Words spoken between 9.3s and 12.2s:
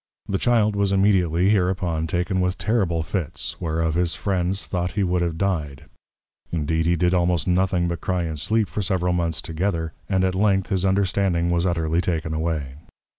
together; and at length his Understanding was utterly